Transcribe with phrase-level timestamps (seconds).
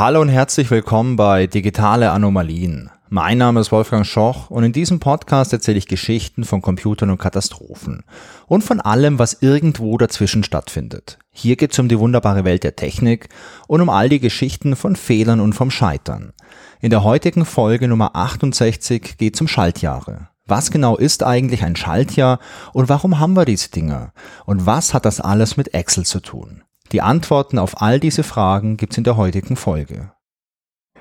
[0.00, 2.88] Hallo und herzlich willkommen bei Digitale Anomalien.
[3.10, 7.18] Mein Name ist Wolfgang Schoch und in diesem Podcast erzähle ich Geschichten von Computern und
[7.18, 8.02] Katastrophen
[8.46, 11.18] und von allem, was irgendwo dazwischen stattfindet.
[11.30, 13.28] Hier geht es um die wunderbare Welt der Technik
[13.68, 16.32] und um all die Geschichten von Fehlern und vom Scheitern.
[16.80, 20.28] In der heutigen Folge Nummer 68 geht es um Schaltjahre.
[20.46, 22.38] Was genau ist eigentlich ein Schaltjahr
[22.72, 24.12] und warum haben wir diese Dinge?
[24.46, 26.62] Und was hat das alles mit Excel zu tun?
[26.92, 30.12] Die Antworten auf all diese Fragen gibt's in der heutigen Folge.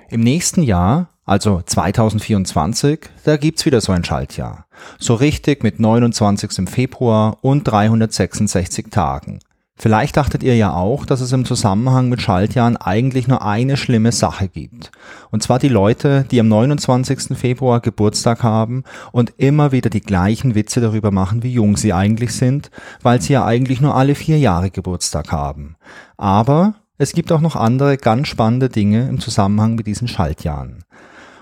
[0.09, 4.66] Im nächsten Jahr, also 2024, da gibt's wieder so ein Schaltjahr.
[4.99, 6.70] So richtig mit 29.
[6.70, 9.39] Februar und 366 Tagen.
[9.81, 14.11] Vielleicht dachtet ihr ja auch, dass es im Zusammenhang mit Schaltjahren eigentlich nur eine schlimme
[14.11, 14.91] Sache gibt.
[15.31, 17.38] Und zwar die Leute, die am 29.
[17.38, 18.83] Februar Geburtstag haben
[19.13, 22.71] und immer wieder die gleichen Witze darüber machen, wie jung sie eigentlich sind,
[23.02, 25.77] weil sie ja eigentlich nur alle vier Jahre Geburtstag haben.
[26.17, 30.83] Aber es gibt auch noch andere ganz spannende Dinge im Zusammenhang mit diesen Schaltjahren.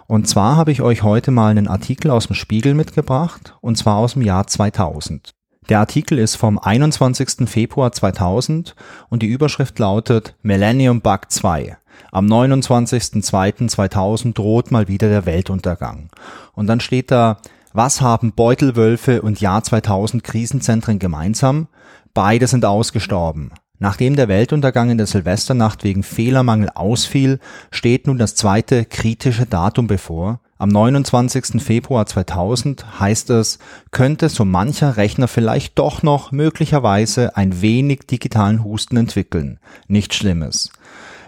[0.06, 3.98] Und zwar habe ich euch heute mal einen Artikel aus dem Spiegel mitgebracht, und zwar
[3.98, 5.34] aus dem Jahr 2000.
[5.70, 7.50] Der Artikel ist vom 21.
[7.50, 8.74] Februar 2000
[9.10, 11.76] und die Überschrift lautet Millennium Bug 2.
[12.12, 16.08] Am 29.02.2000 droht mal wieder der Weltuntergang.
[16.54, 17.40] Und dann steht da,
[17.74, 21.68] was haben Beutelwölfe und Jahr 2000 Krisenzentren gemeinsam?
[22.14, 23.52] Beide sind ausgestorben.
[23.78, 27.40] Nachdem der Weltuntergang in der Silvesternacht wegen Fehlermangel ausfiel,
[27.72, 31.62] steht nun das zweite kritische Datum bevor, am 29.
[31.62, 33.60] Februar 2000 heißt es,
[33.92, 39.60] könnte so mancher Rechner vielleicht doch noch möglicherweise ein wenig digitalen Husten entwickeln.
[39.88, 40.72] Nichts Schlimmes.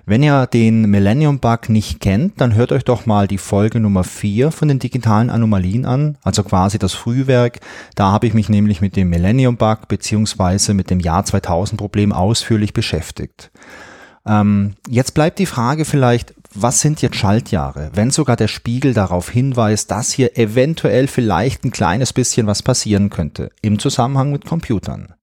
[0.09, 4.03] Wenn ihr den Millennium Bug nicht kennt, dann hört euch doch mal die Folge Nummer
[4.03, 7.59] 4 von den digitalen Anomalien an, also quasi das Frühwerk.
[7.93, 12.11] Da habe ich mich nämlich mit dem Millennium Bug beziehungsweise mit dem Jahr 2000 Problem
[12.11, 13.51] ausführlich beschäftigt.
[14.25, 17.91] Ähm, jetzt bleibt die Frage vielleicht, was sind jetzt Schaltjahre?
[17.93, 23.09] Wenn sogar der Spiegel darauf hinweist, dass hier eventuell vielleicht ein kleines bisschen was passieren
[23.09, 25.13] könnte im Zusammenhang mit Computern.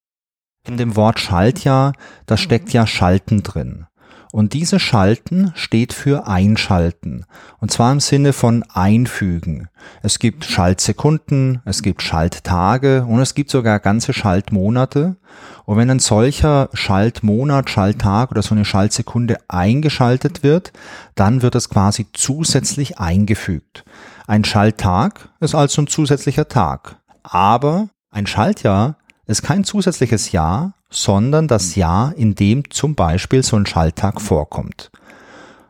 [0.67, 1.93] In dem Wort Schaltjahr,
[2.27, 3.87] da steckt ja Schalten drin.
[4.33, 7.25] Und diese Schalten steht für Einschalten.
[7.59, 9.69] Und zwar im Sinne von einfügen.
[10.03, 15.17] Es gibt Schaltsekunden, es gibt Schalttage und es gibt sogar ganze Schaltmonate.
[15.65, 20.73] Und wenn ein solcher Schaltmonat, Schalttag oder so eine Schaltsekunde eingeschaltet wird,
[21.15, 23.85] dann wird es quasi zusätzlich eingefügt.
[24.27, 26.97] Ein Schalttag ist also ein zusätzlicher Tag.
[27.23, 33.57] Aber ein Schaltjahr ist kein zusätzliches Jahr, sondern das Jahr, in dem zum Beispiel so
[33.57, 34.91] ein Schalttag vorkommt.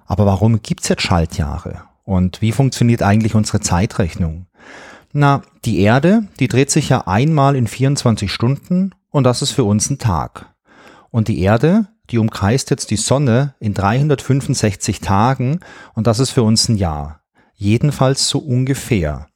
[0.06, 1.82] Aber warum gibt's jetzt Schaltjahre?
[2.04, 4.46] Und wie funktioniert eigentlich unsere Zeitrechnung?
[5.12, 9.64] Na, die Erde, die dreht sich ja einmal in 24 Stunden und das ist für
[9.64, 10.54] uns ein Tag.
[11.10, 15.60] Und die Erde, die umkreist jetzt die Sonne in 365 Tagen
[15.94, 17.20] und das ist für uns ein Jahr.
[17.54, 19.26] Jedenfalls so ungefähr.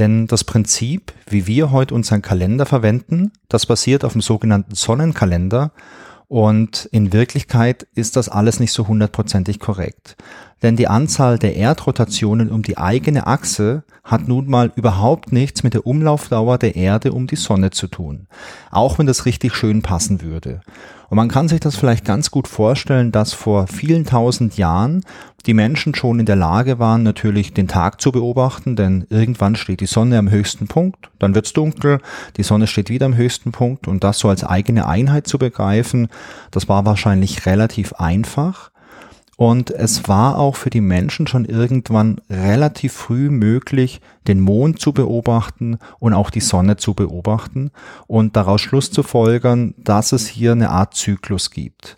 [0.00, 5.72] Denn das Prinzip, wie wir heute unseren Kalender verwenden, das basiert auf dem sogenannten Sonnenkalender
[6.26, 10.16] und in Wirklichkeit ist das alles nicht so hundertprozentig korrekt.
[10.62, 15.74] Denn die Anzahl der Erdrotationen um die eigene Achse hat nun mal überhaupt nichts mit
[15.74, 18.26] der Umlaufdauer der Erde um die Sonne zu tun.
[18.70, 20.60] Auch wenn das richtig schön passen würde.
[21.08, 25.02] Und man kann sich das vielleicht ganz gut vorstellen, dass vor vielen tausend Jahren
[25.46, 29.80] die Menschen schon in der Lage waren, natürlich den Tag zu beobachten, denn irgendwann steht
[29.80, 32.00] die Sonne am höchsten Punkt, dann wird's dunkel,
[32.36, 36.08] die Sonne steht wieder am höchsten Punkt und das so als eigene Einheit zu begreifen,
[36.50, 38.70] das war wahrscheinlich relativ einfach.
[39.40, 44.92] Und es war auch für die Menschen schon irgendwann relativ früh möglich, den Mond zu
[44.92, 47.70] beobachten und auch die Sonne zu beobachten
[48.06, 51.96] und daraus Schluss zu folgern, dass es hier eine Art Zyklus gibt.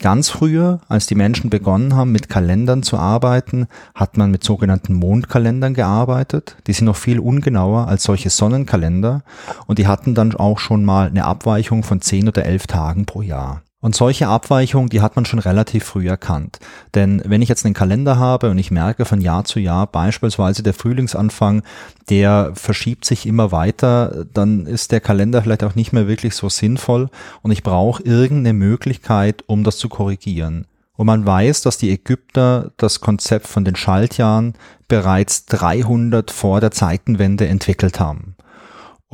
[0.00, 4.92] Ganz früher, als die Menschen begonnen haben, mit Kalendern zu arbeiten, hat man mit sogenannten
[4.92, 6.56] Mondkalendern gearbeitet.
[6.66, 9.22] Die sind noch viel ungenauer als solche Sonnenkalender
[9.66, 13.22] und die hatten dann auch schon mal eine Abweichung von zehn oder elf Tagen pro
[13.22, 13.62] Jahr.
[13.84, 16.58] Und solche Abweichungen, die hat man schon relativ früh erkannt.
[16.94, 20.62] Denn wenn ich jetzt einen Kalender habe und ich merke von Jahr zu Jahr beispielsweise
[20.62, 21.62] der Frühlingsanfang,
[22.08, 26.48] der verschiebt sich immer weiter, dann ist der Kalender vielleicht auch nicht mehr wirklich so
[26.48, 27.10] sinnvoll
[27.42, 30.66] und ich brauche irgendeine Möglichkeit, um das zu korrigieren.
[30.96, 34.54] Und man weiß, dass die Ägypter das Konzept von den Schaltjahren
[34.88, 38.33] bereits 300 vor der Zeitenwende entwickelt haben.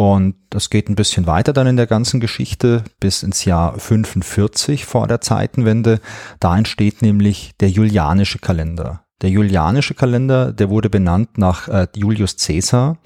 [0.00, 4.86] Und das geht ein bisschen weiter dann in der ganzen Geschichte bis ins Jahr 45
[4.86, 6.00] vor der Zeitenwende.
[6.40, 9.04] Da entsteht nämlich der julianische Kalender.
[9.20, 12.96] Der julianische Kalender, der wurde benannt nach äh, Julius Caesar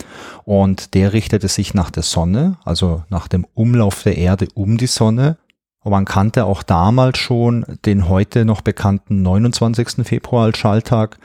[0.45, 4.87] und der richtete sich nach der Sonne, also nach dem Umlauf der Erde um die
[4.87, 5.37] Sonne
[5.85, 10.07] und man kannte auch damals schon den heute noch bekannten 29.
[10.07, 11.19] Februar als Schalltag.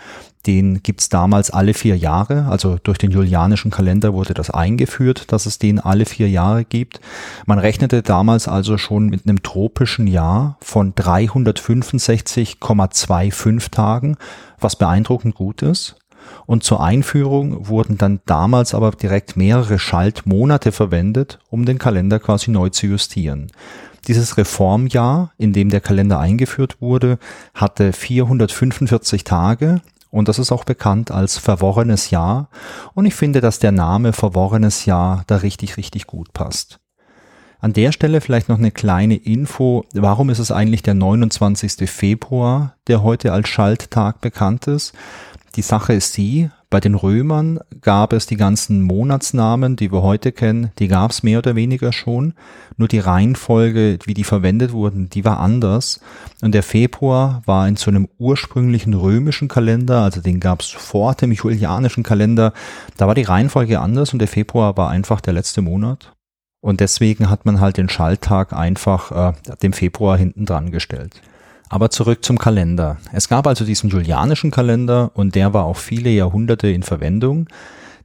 [0.47, 2.45] Den gibt's damals alle vier Jahre.
[2.49, 7.01] Also durch den julianischen Kalender wurde das eingeführt, dass es den alle vier Jahre gibt.
[7.45, 14.15] Man rechnete damals also schon mit einem tropischen Jahr von 365,25 Tagen,
[14.59, 15.97] was beeindruckend gut ist.
[16.45, 22.51] Und zur Einführung wurden dann damals aber direkt mehrere Schaltmonate verwendet, um den Kalender quasi
[22.51, 23.51] neu zu justieren.
[24.07, 27.19] Dieses Reformjahr, in dem der Kalender eingeführt wurde,
[27.53, 32.49] hatte 445 Tage und das ist auch bekannt als verworrenes Jahr.
[32.93, 36.79] Und ich finde, dass der Name verworrenes Jahr da richtig, richtig gut passt.
[37.59, 39.83] An der Stelle vielleicht noch eine kleine Info.
[39.93, 41.89] Warum ist es eigentlich der 29.
[41.89, 44.93] Februar, der heute als Schalttag bekannt ist?
[45.55, 50.31] Die Sache ist die, bei den Römern gab es die ganzen Monatsnamen, die wir heute
[50.31, 52.33] kennen, die gab es mehr oder weniger schon.
[52.77, 55.99] Nur die Reihenfolge, wie die verwendet wurden, die war anders.
[56.41, 61.15] Und der Februar war in so einem ursprünglichen römischen Kalender, also den gab es vor
[61.15, 62.53] dem julianischen Kalender,
[62.97, 66.13] da war die Reihenfolge anders und der Februar war einfach der letzte Monat.
[66.61, 69.33] Und deswegen hat man halt den Schalltag einfach äh,
[69.63, 71.21] dem Februar hinten dran gestellt.
[71.69, 72.97] Aber zurück zum Kalender.
[73.13, 77.47] Es gab also diesen julianischen Kalender und der war auch viele Jahrhunderte in Verwendung.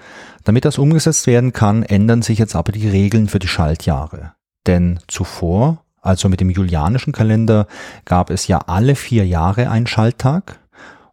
[0.50, 4.32] Damit das umgesetzt werden kann, ändern sich jetzt aber die Regeln für die Schaltjahre.
[4.66, 7.68] Denn zuvor, also mit dem julianischen Kalender,
[8.04, 10.58] gab es ja alle vier Jahre einen Schalttag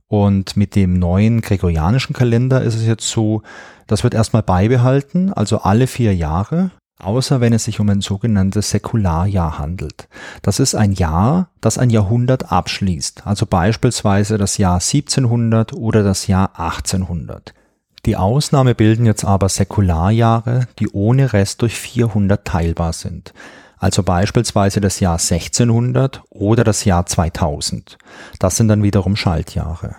[0.08, 3.44] und mit dem neuen gregorianischen Kalender ist es jetzt so,
[3.86, 8.72] das wird erstmal beibehalten, also alle vier Jahre außer wenn es sich um ein sogenanntes
[8.72, 10.08] Säkularjahr handelt.
[10.41, 16.25] Das ist ein Jahr, das ein Jahrhundert abschließt, also beispielsweise das Jahr 1700 oder das
[16.25, 17.53] Jahr 1800.
[18.08, 23.34] Die Ausnahme bilden jetzt aber Säkularjahre, die ohne Rest durch 400 teilbar sind,
[23.80, 27.98] also beispielsweise das Jahr 1600 oder das Jahr 2000.
[28.40, 29.98] Das sind dann wiederum Schaltjahre.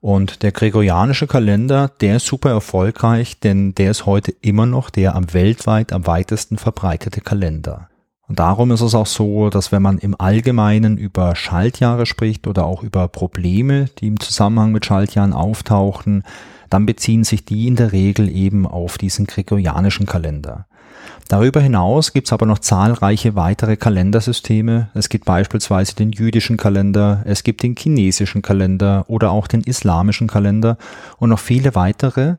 [0.00, 5.14] Und der gregorianische Kalender, der ist super erfolgreich, denn der ist heute immer noch der
[5.14, 7.88] am weltweit am weitesten verbreitete Kalender.
[8.26, 12.64] Und darum ist es auch so, dass wenn man im Allgemeinen über Schaltjahre spricht oder
[12.64, 16.24] auch über Probleme, die im Zusammenhang mit Schaltjahren auftauchen,
[16.70, 20.66] dann beziehen sich die in der Regel eben auf diesen gregorianischen Kalender.
[21.28, 24.90] Darüber hinaus gibt es aber noch zahlreiche weitere Kalendersysteme.
[24.94, 30.28] Es gibt beispielsweise den jüdischen Kalender, es gibt den chinesischen Kalender oder auch den islamischen
[30.28, 30.76] Kalender
[31.18, 32.36] und noch viele weitere.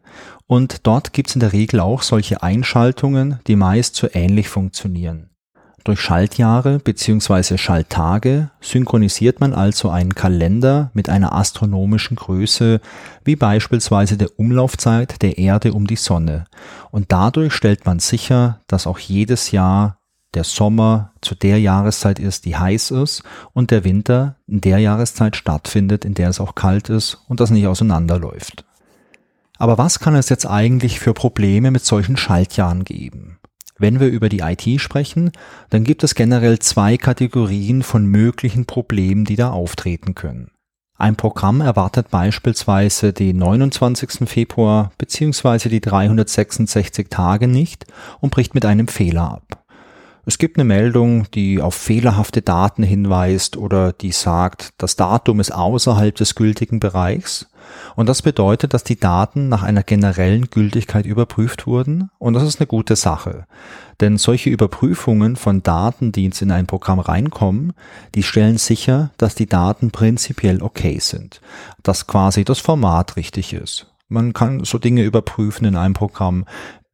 [0.48, 5.30] Und dort gibt es in der Regel auch solche Einschaltungen, die meist so ähnlich funktionieren.
[5.86, 7.60] Durch Schaltjahre bzw.
[7.60, 12.82] Schalttage synchronisiert man also einen Kalender mit einer astronomischen Größe,
[13.24, 16.46] wie beispielsweise der Umlaufzeit der Erde um die Sonne.
[16.90, 20.00] Und dadurch stellt man sicher, dass auch jedes Jahr
[20.34, 23.22] der Sommer zu der Jahreszeit ist, die heiß ist,
[23.54, 27.52] und der Winter in der Jahreszeit stattfindet, in der es auch kalt ist und das
[27.52, 28.66] nicht auseinanderläuft.
[29.60, 33.38] Aber was kann es jetzt eigentlich für Probleme mit solchen Schaltjahren geben?
[33.78, 35.32] Wenn wir über die IT sprechen,
[35.70, 40.52] dann gibt es generell zwei Kategorien von möglichen Problemen, die da auftreten können.
[40.98, 44.30] Ein Programm erwartet beispielsweise den 29.
[44.30, 45.68] Februar bzw.
[45.68, 47.86] die 366 Tage nicht
[48.22, 49.65] und bricht mit einem Fehler ab.
[50.28, 55.52] Es gibt eine Meldung, die auf fehlerhafte Daten hinweist oder die sagt, das Datum ist
[55.54, 57.48] außerhalb des gültigen Bereichs
[57.96, 62.60] und das bedeutet, dass die Daten nach einer generellen Gültigkeit überprüft wurden und das ist
[62.60, 63.46] eine gute Sache.
[64.02, 67.74] Denn solche Überprüfungen von Daten, die jetzt in ein Programm reinkommen,
[68.16, 71.40] die stellen sicher, dass die Daten prinzipiell okay sind,
[71.84, 73.92] dass quasi das Format richtig ist.
[74.08, 76.46] Man kann so Dinge überprüfen in einem Programm,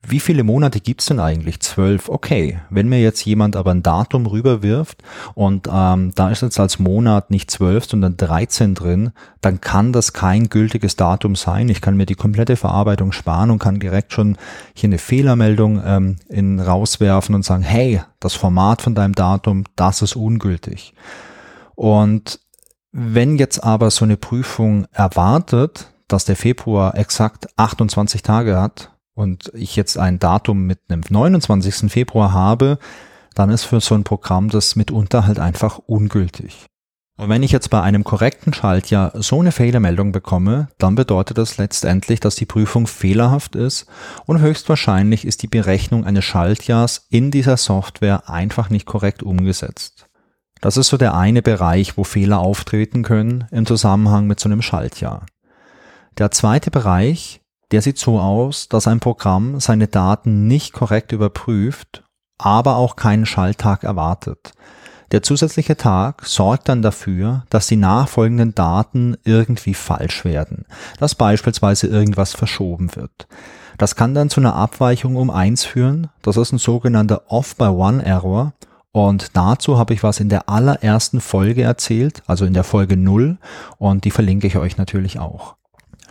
[0.04, 1.60] wie viele Monate gibt's denn eigentlich?
[1.60, 2.10] Zwölf.
[2.10, 5.04] Okay, wenn mir jetzt jemand aber ein Datum rüberwirft
[5.36, 10.14] und ähm, da ist jetzt als Monat nicht zwölf, sondern 13 drin, dann kann das
[10.14, 11.70] kein gültiges Datum sein.
[11.70, 14.38] Ich kann mir die komplette Verarbeitung sparen und kann direkt schon
[14.74, 20.02] hier eine Fehlermeldung ähm, in rauswerfen und sagen, hey, das Format von deinem Datum, das
[20.02, 20.94] ist ungültig.
[21.76, 22.40] Und
[22.92, 29.52] wenn jetzt aber so eine Prüfung erwartet, dass der Februar exakt 28 Tage hat und
[29.54, 31.92] ich jetzt ein Datum mit einem 29.
[31.92, 32.80] Februar habe,
[33.36, 36.66] dann ist für so ein Programm das mitunter halt einfach ungültig.
[37.18, 41.58] Und wenn ich jetzt bei einem korrekten Schaltjahr so eine Fehlermeldung bekomme, dann bedeutet das
[41.58, 43.86] letztendlich, dass die Prüfung fehlerhaft ist
[44.26, 50.08] und höchstwahrscheinlich ist die Berechnung eines Schaltjahrs in dieser Software einfach nicht korrekt umgesetzt.
[50.62, 54.62] Das ist so der eine Bereich, wo Fehler auftreten können im Zusammenhang mit so einem
[54.62, 55.26] Schaltjahr.
[56.18, 57.42] Der zweite Bereich
[57.72, 62.04] der sieht so aus, dass ein Programm seine Daten nicht korrekt überprüft,
[62.38, 64.54] aber auch keinen Schalttag erwartet.
[65.12, 70.66] Der zusätzliche Tag sorgt dann dafür, dass die nachfolgenden Daten irgendwie falsch werden,
[71.00, 73.28] dass beispielsweise irgendwas verschoben wird.
[73.78, 78.54] Das kann dann zu einer Abweichung um eins führen, das ist ein sogenannter Off-by-One-Error
[78.94, 83.38] und dazu habe ich was in der allerersten Folge erzählt, also in der Folge 0
[83.78, 85.56] und die verlinke ich euch natürlich auch.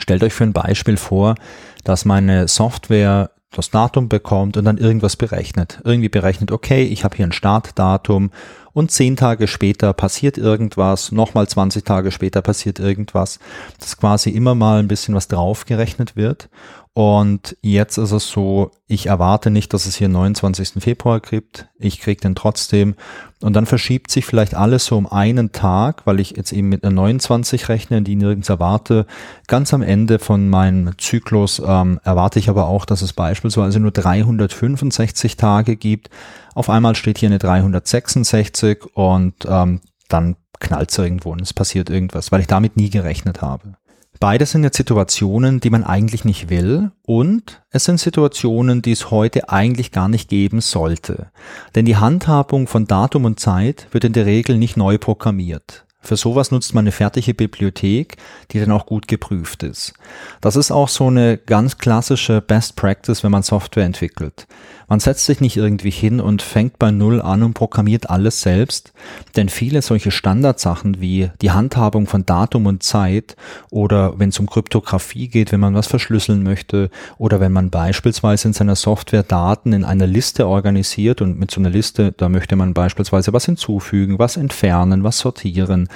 [0.01, 1.37] Stellt euch für ein Beispiel vor,
[1.85, 5.81] dass meine Software das Datum bekommt und dann irgendwas berechnet.
[5.85, 8.31] Irgendwie berechnet, okay, ich habe hier ein Startdatum
[8.73, 13.41] und zehn Tage später passiert irgendwas, nochmal 20 Tage später passiert irgendwas,
[13.81, 16.49] dass quasi immer mal ein bisschen was draufgerechnet wird
[16.93, 20.83] und jetzt ist es so, ich erwarte nicht, dass es hier 29.
[20.83, 21.69] Februar gibt.
[21.79, 22.97] Ich kriege den trotzdem.
[23.41, 26.83] Und dann verschiebt sich vielleicht alles so um einen Tag, weil ich jetzt eben mit
[26.83, 29.07] einer 29 rechne, die nirgends erwarte.
[29.47, 33.93] Ganz am Ende von meinem Zyklus ähm, erwarte ich aber auch, dass es beispielsweise nur
[33.93, 36.11] 365 Tage gibt.
[36.57, 41.89] Auf einmal steht hier eine 366 und ähm, dann knallt es irgendwo und es passiert
[41.89, 43.77] irgendwas, weil ich damit nie gerechnet habe.
[44.19, 49.11] Beides sind jetzt Situationen, die man eigentlich nicht will und es sind Situationen, die es
[49.11, 51.31] heute eigentlich gar nicht geben sollte.
[51.75, 55.87] Denn die Handhabung von Datum und Zeit wird in der Regel nicht neu programmiert.
[56.03, 58.17] Für sowas nutzt man eine fertige Bibliothek,
[58.51, 59.93] die dann auch gut geprüft ist.
[60.41, 64.47] Das ist auch so eine ganz klassische Best Practice, wenn man Software entwickelt.
[64.91, 68.93] Man setzt sich nicht irgendwie hin und fängt bei Null an und programmiert alles selbst,
[69.37, 73.37] denn viele solche Standardsachen wie die Handhabung von Datum und Zeit
[73.71, 78.49] oder wenn es um Kryptographie geht, wenn man was verschlüsseln möchte oder wenn man beispielsweise
[78.49, 82.57] in seiner Software Daten in einer Liste organisiert und mit so einer Liste, da möchte
[82.57, 85.89] man beispielsweise was hinzufügen, was entfernen, was sortieren,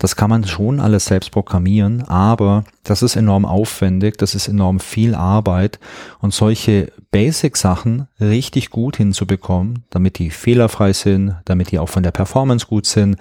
[0.00, 4.80] das kann man schon alles selbst programmieren, aber das ist enorm aufwendig, das ist enorm
[4.80, 5.78] viel Arbeit
[6.20, 12.12] und solche Basic-Sachen richtig gut hinzubekommen, damit die fehlerfrei sind, damit die auch von der
[12.12, 13.18] Performance gut sind,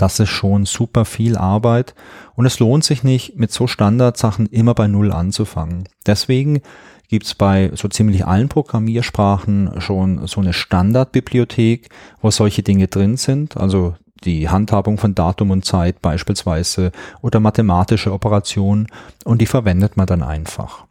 [0.00, 1.94] Das ist schon super viel Arbeit
[2.34, 5.84] und es lohnt sich nicht, mit so Standardsachen immer bei Null anzufangen.
[6.06, 6.62] Deswegen
[7.08, 11.90] gibt's bei so ziemlich allen Programmiersprachen schon so eine Standardbibliothek,
[12.22, 13.58] wo solche Dinge drin sind.
[13.58, 18.86] Also die Handhabung von Datum und Zeit beispielsweise oder mathematische Operationen
[19.24, 20.86] und die verwendet man dann einfach.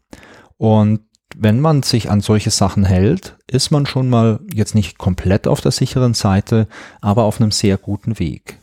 [0.58, 1.02] Und
[1.36, 5.62] wenn man sich an solche Sachen hält, ist man schon mal jetzt nicht komplett auf
[5.62, 6.68] der sicheren Seite,
[7.02, 8.58] aber auf einem sehr guten Weg.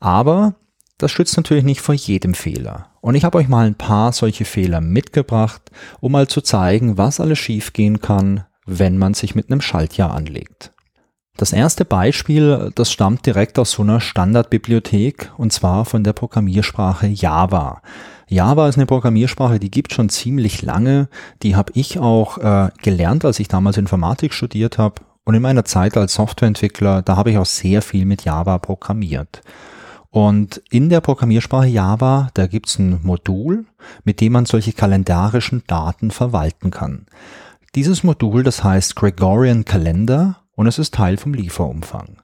[0.00, 0.54] Aber
[0.98, 2.90] das schützt natürlich nicht vor jedem Fehler.
[3.00, 5.70] Und ich habe euch mal ein paar solche Fehler mitgebracht,
[6.00, 10.73] um mal zu zeigen, was alles schiefgehen kann, wenn man sich mit einem Schaltjahr anlegt.
[11.36, 17.08] Das erste Beispiel, das stammt direkt aus so einer Standardbibliothek und zwar von der Programmiersprache
[17.08, 17.82] Java.
[18.28, 21.08] Java ist eine Programmiersprache, die gibt schon ziemlich lange.
[21.42, 25.02] Die habe ich auch äh, gelernt, als ich damals Informatik studiert habe.
[25.24, 29.42] Und in meiner Zeit als Softwareentwickler, da habe ich auch sehr viel mit Java programmiert.
[30.10, 33.64] Und in der Programmiersprache Java, da gibt's ein Modul,
[34.04, 37.06] mit dem man solche kalendarischen Daten verwalten kann.
[37.74, 42.18] Dieses Modul, das heißt Gregorian Calendar und es ist Teil vom Lieferumfang.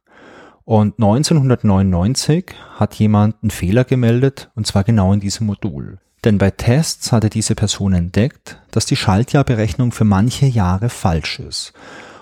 [0.64, 5.98] Und 1999 hat jemand einen Fehler gemeldet, und zwar genau in diesem Modul.
[6.24, 11.72] Denn bei Tests hatte diese Person entdeckt, dass die Schaltjahrberechnung für manche Jahre falsch ist.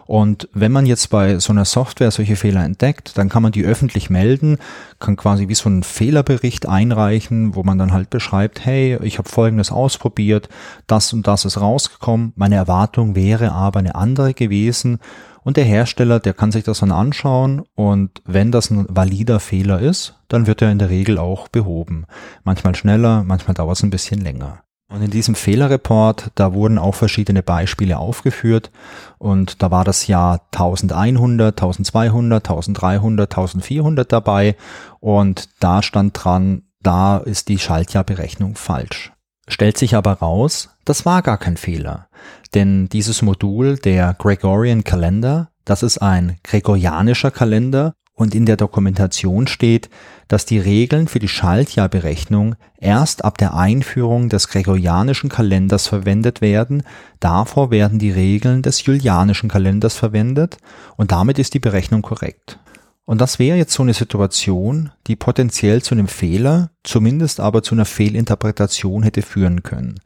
[0.07, 3.67] Und wenn man jetzt bei so einer Software solche Fehler entdeckt, dann kann man die
[3.67, 4.57] öffentlich melden,
[5.01, 9.29] kann quasi wie so einen Fehlerbericht einreichen, wo man dann halt beschreibt, hey, ich habe
[9.29, 10.49] Folgendes ausprobiert,
[10.87, 14.99] das und das ist rausgekommen, meine Erwartung wäre aber eine andere gewesen
[15.43, 19.81] und der Hersteller, der kann sich das dann anschauen und wenn das ein valider Fehler
[19.81, 22.07] ist, dann wird er in der Regel auch behoben.
[22.45, 24.63] Manchmal schneller, manchmal dauert es ein bisschen länger.
[24.91, 28.71] Und in diesem Fehlerreport, da wurden auch verschiedene Beispiele aufgeführt
[29.19, 34.57] und da war das Jahr 1100, 1200, 1300, 1400 dabei
[35.01, 39.13] und da stand dran, da ist die Schaltjahrberechnung falsch.
[39.49, 42.09] Stellt sich aber raus, das war gar kein Fehler.
[42.55, 49.47] Denn dieses Modul, der Gregorian Calendar, das ist ein gregorianischer Kalender und in der Dokumentation
[49.47, 49.89] steht,
[50.27, 56.83] dass die Regeln für die Schaltjahrberechnung erst ab der Einführung des gregorianischen Kalenders verwendet werden.
[57.21, 60.59] Davor werden die Regeln des julianischen Kalenders verwendet
[60.97, 62.59] und damit ist die Berechnung korrekt.
[63.09, 67.75] Und das wäre jetzt so eine Situation, die potenziell zu einem Fehler, zumindest aber zu
[67.75, 69.99] einer Fehlinterpretation hätte führen können.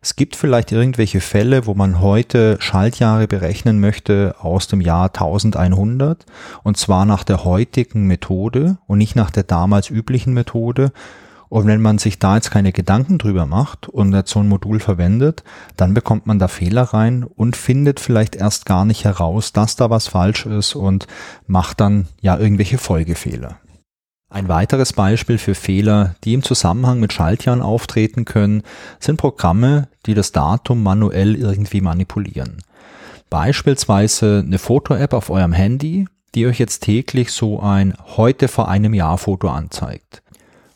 [0.00, 6.24] Es gibt vielleicht irgendwelche Fälle, wo man heute Schaltjahre berechnen möchte aus dem Jahr 1100
[6.62, 10.92] und zwar nach der heutigen Methode und nicht nach der damals üblichen Methode
[11.48, 14.80] und wenn man sich da jetzt keine Gedanken drüber macht und jetzt so ein Modul
[14.80, 15.44] verwendet,
[15.76, 19.90] dann bekommt man da Fehler rein und findet vielleicht erst gar nicht heraus, dass da
[19.90, 21.06] was falsch ist und
[21.46, 23.58] macht dann ja irgendwelche Folgefehler.
[24.30, 28.62] Ein weiteres Beispiel für Fehler, die im Zusammenhang mit Schaltjahren auftreten können,
[29.00, 32.58] sind Programme, die das Datum manuell irgendwie manipulieren.
[33.30, 38.92] Beispielsweise eine Foto-App auf eurem Handy, die euch jetzt täglich so ein heute vor einem
[38.92, 40.22] Jahr Foto anzeigt.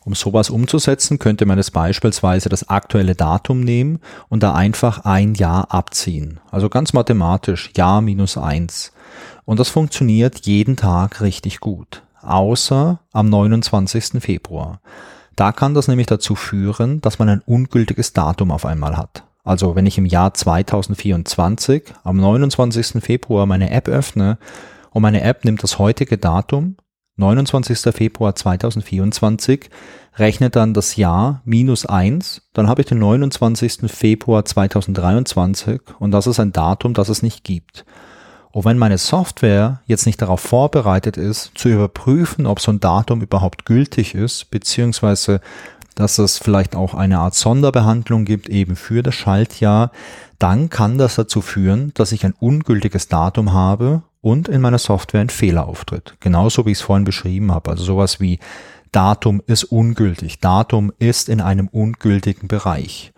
[0.05, 5.33] Um sowas umzusetzen, könnte man es beispielsweise das aktuelle Datum nehmen und da einfach ein
[5.33, 6.41] Jahr abziehen.
[6.51, 8.91] Also ganz mathematisch, Jahr minus eins.
[9.45, 12.03] Und das funktioniert jeden Tag richtig gut.
[12.21, 14.21] Außer am 29.
[14.21, 14.81] Februar.
[15.35, 19.23] Da kann das nämlich dazu führen, dass man ein ungültiges Datum auf einmal hat.
[19.43, 23.03] Also wenn ich im Jahr 2024 am 29.
[23.03, 24.37] Februar meine App öffne
[24.91, 26.77] und meine App nimmt das heutige Datum,
[27.15, 27.93] 29.
[27.93, 29.69] Februar 2024,
[30.17, 33.91] rechnet dann das Jahr minus eins, dann habe ich den 29.
[33.91, 37.85] Februar 2023 und das ist ein Datum, das es nicht gibt.
[38.51, 43.21] Und wenn meine Software jetzt nicht darauf vorbereitet ist, zu überprüfen, ob so ein Datum
[43.21, 45.41] überhaupt gültig ist, beziehungsweise
[45.95, 49.91] dass es vielleicht auch eine Art Sonderbehandlung gibt eben für das Schaltjahr,
[50.39, 55.21] dann kann das dazu führen, dass ich ein ungültiges Datum habe und in meiner Software
[55.21, 56.15] ein Fehler auftritt.
[56.21, 57.69] Genauso wie ich es vorhin beschrieben habe.
[57.69, 58.39] Also sowas wie
[58.93, 60.39] Datum ist ungültig.
[60.39, 63.11] Datum ist in einem ungültigen Bereich.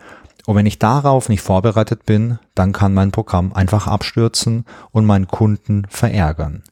[0.46, 5.28] Und wenn ich darauf nicht vorbereitet bin, dann kann mein Programm einfach abstürzen und meinen
[5.28, 6.64] Kunden verärgern.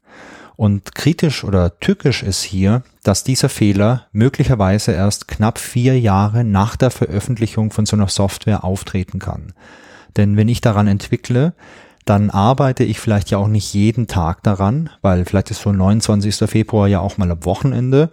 [0.57, 6.75] Und kritisch oder tückisch ist hier, dass dieser Fehler möglicherweise erst knapp vier Jahre nach
[6.75, 9.53] der Veröffentlichung von so einer Software auftreten kann.
[10.16, 11.55] Denn wenn ich daran entwickle,
[12.04, 16.48] dann arbeite ich vielleicht ja auch nicht jeden Tag daran, weil vielleicht ist so 29.
[16.48, 18.10] Februar ja auch mal am Wochenende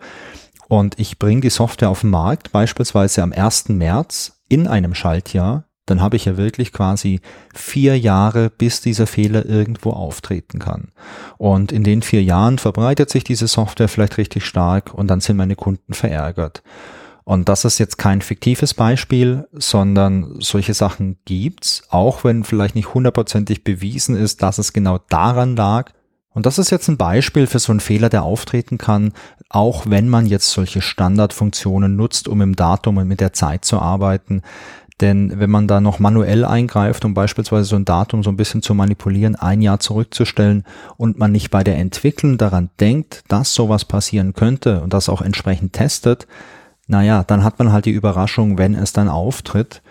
[0.68, 3.70] und ich bringe die Software auf den Markt, beispielsweise am 1.
[3.70, 7.20] März in einem Schaltjahr, dann habe ich ja wirklich quasi
[7.54, 10.94] vier Jahre, bis dieser Fehler irgendwo auftreten kann.
[11.38, 15.36] Und in den vier Jahren verbreitet sich diese Software vielleicht richtig stark und dann sind
[15.36, 16.64] meine Kunden verärgert.
[17.24, 22.94] Und das ist jetzt kein fiktives Beispiel, sondern solche Sachen gibt's, auch wenn vielleicht nicht
[22.94, 25.92] hundertprozentig bewiesen ist, dass es genau daran lag.
[26.34, 29.14] Und das ist jetzt ein Beispiel für so einen Fehler, der auftreten kann,
[29.50, 33.80] auch wenn man jetzt solche Standardfunktionen nutzt, um im Datum und mit der Zeit zu
[33.80, 34.42] arbeiten.
[35.02, 38.62] Denn wenn man da noch manuell eingreift, um beispielsweise so ein Datum so ein bisschen
[38.62, 40.64] zu manipulieren, ein Jahr zurückzustellen
[40.96, 45.22] und man nicht bei der Entwicklung daran denkt, dass sowas passieren könnte und das auch
[45.22, 46.28] entsprechend testet,
[46.92, 49.82] naja, dann hat man halt die Überraschung, wenn es dann auftritt.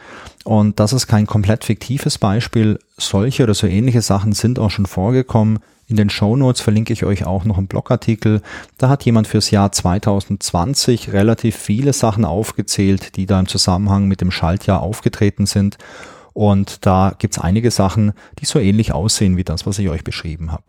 [0.44, 2.78] Und das ist kein komplett fiktives Beispiel.
[2.98, 5.60] Solche oder so ähnliche Sachen sind auch schon vorgekommen.
[5.86, 8.42] In den Show Notes verlinke ich euch auch noch einen Blogartikel.
[8.76, 14.20] Da hat jemand fürs Jahr 2020 relativ viele Sachen aufgezählt, die da im Zusammenhang mit
[14.20, 15.78] dem Schaltjahr aufgetreten sind.
[16.34, 20.52] Und da gibt's einige Sachen, die so ähnlich aussehen wie das, was ich euch beschrieben
[20.52, 20.64] habe.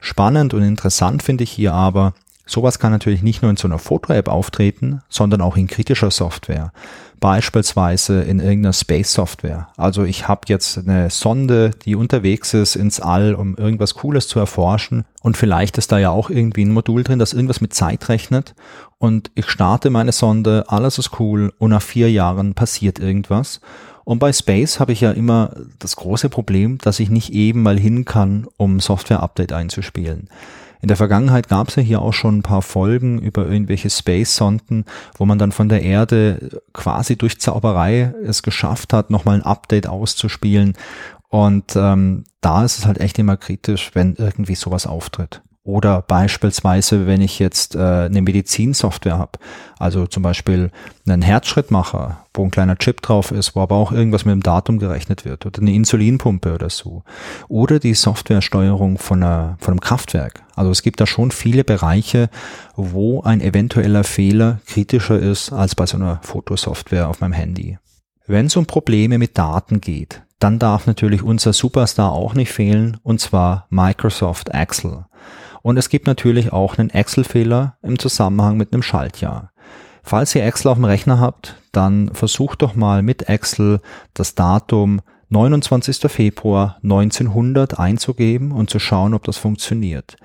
[0.00, 2.12] Spannend und interessant finde ich hier aber,
[2.44, 6.72] Sowas kann natürlich nicht nur in so einer Foto-App auftreten, sondern auch in kritischer Software.
[7.20, 9.68] Beispielsweise in irgendeiner Space-Software.
[9.76, 14.40] Also ich habe jetzt eine Sonde, die unterwegs ist ins All, um irgendwas Cooles zu
[14.40, 15.04] erforschen.
[15.22, 18.56] Und vielleicht ist da ja auch irgendwie ein Modul drin, das irgendwas mit Zeit rechnet.
[18.98, 23.60] Und ich starte meine Sonde, alles ist cool und nach vier Jahren passiert irgendwas.
[24.04, 27.78] Und bei Space habe ich ja immer das große Problem, dass ich nicht eben mal
[27.78, 30.28] hin kann, um Software-Update einzuspielen.
[30.82, 34.84] In der Vergangenheit gab es ja hier auch schon ein paar Folgen über irgendwelche Space-Sonden,
[35.16, 39.86] wo man dann von der Erde quasi durch Zauberei es geschafft hat, nochmal ein Update
[39.86, 40.74] auszuspielen.
[41.28, 45.40] Und ähm, da ist es halt echt immer kritisch, wenn irgendwie sowas auftritt.
[45.64, 49.38] Oder beispielsweise, wenn ich jetzt äh, eine Medizinsoftware habe,
[49.78, 50.72] also zum Beispiel
[51.06, 54.80] einen Herzschrittmacher, wo ein kleiner Chip drauf ist, wo aber auch irgendwas mit dem Datum
[54.80, 57.04] gerechnet wird, oder eine Insulinpumpe oder so.
[57.46, 60.42] Oder die Softwaresteuerung von, einer, von einem Kraftwerk.
[60.56, 62.28] Also es gibt da schon viele Bereiche,
[62.74, 67.78] wo ein eventueller Fehler kritischer ist als bei so einer Fotosoftware auf meinem Handy.
[68.26, 72.96] Wenn es um Probleme mit Daten geht, dann darf natürlich unser Superstar auch nicht fehlen,
[73.04, 75.04] und zwar Microsoft Excel.
[75.62, 79.52] Und es gibt natürlich auch einen Excel-Fehler im Zusammenhang mit einem Schaltjahr.
[80.02, 83.80] Falls ihr Excel auf dem Rechner habt, dann versucht doch mal mit Excel
[84.14, 86.10] das Datum 29.
[86.10, 90.16] Februar 1900 einzugeben und zu schauen, ob das funktioniert.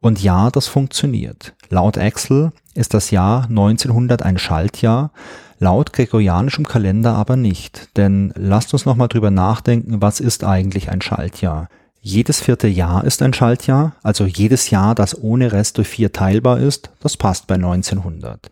[0.00, 1.54] Und ja, das funktioniert.
[1.68, 5.10] Laut Excel ist das Jahr 1900 ein Schaltjahr,
[5.58, 7.88] laut gregorianischem Kalender aber nicht.
[7.96, 11.68] Denn lasst uns nochmal drüber nachdenken, was ist eigentlich ein Schaltjahr?
[12.08, 16.60] Jedes vierte Jahr ist ein Schaltjahr, also jedes Jahr, das ohne Rest durch vier teilbar
[16.60, 18.48] ist, das passt bei 1900.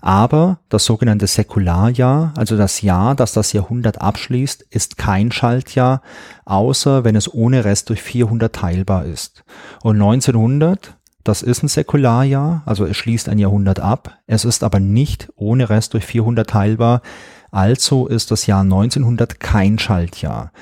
[0.00, 6.00] Aber das sogenannte Säkularjahr, also das Jahr, das das Jahrhundert abschließt, ist kein Schaltjahr,
[6.44, 9.42] außer wenn es ohne Rest durch 400 teilbar ist.
[9.82, 14.78] Und 1900, das ist ein Säkularjahr, also es schließt ein Jahrhundert ab, es ist aber
[14.78, 17.02] nicht ohne Rest durch 400 teilbar,
[17.50, 20.52] also ist das Jahr 1900 kein Schaltjahr.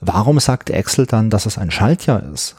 [0.00, 2.56] Warum sagt Excel dann, dass es ein Schaltjahr ist?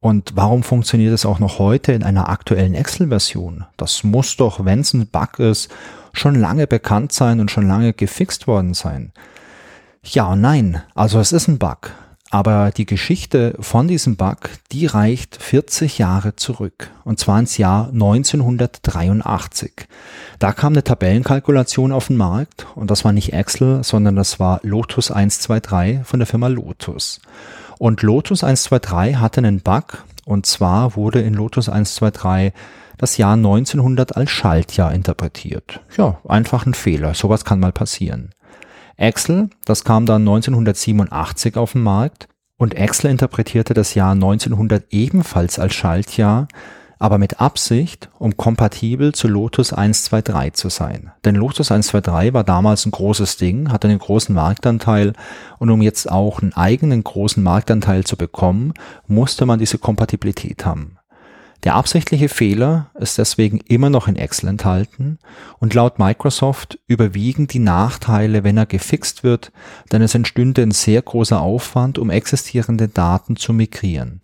[0.00, 3.64] Und warum funktioniert es auch noch heute in einer aktuellen Excel-Version?
[3.76, 5.70] Das muss doch, wenn es ein Bug ist,
[6.12, 9.12] schon lange bekannt sein und schon lange gefixt worden sein.
[10.04, 11.90] Ja und nein, also es ist ein Bug.
[12.34, 16.90] Aber die Geschichte von diesem Bug, die reicht 40 Jahre zurück.
[17.04, 19.72] Und zwar ins Jahr 1983.
[20.40, 22.66] Da kam eine Tabellenkalkulation auf den Markt.
[22.74, 27.20] Und das war nicht Excel, sondern das war Lotus 123 von der Firma Lotus.
[27.78, 30.02] Und Lotus 123 hatte einen Bug.
[30.24, 32.52] Und zwar wurde in Lotus 123
[32.98, 35.82] das Jahr 1900 als Schaltjahr interpretiert.
[35.96, 37.14] Ja, einfach ein Fehler.
[37.14, 38.30] Sowas kann mal passieren.
[38.96, 45.58] Excel, das kam dann 1987 auf den Markt und Excel interpretierte das Jahr 1900 ebenfalls
[45.58, 46.48] als Schaltjahr,
[46.98, 51.10] aber mit Absicht, um kompatibel zu Lotus 123 zu sein.
[51.24, 55.12] Denn Lotus 123 war damals ein großes Ding, hatte einen großen Marktanteil
[55.58, 58.72] und um jetzt auch einen eigenen großen Marktanteil zu bekommen,
[59.06, 60.98] musste man diese Kompatibilität haben.
[61.64, 65.18] Der absichtliche Fehler ist deswegen immer noch in Excel enthalten
[65.60, 69.50] und laut Microsoft überwiegen die Nachteile, wenn er gefixt wird,
[69.90, 74.20] denn es entstünde ein sehr großer Aufwand, um existierende Daten zu migrieren.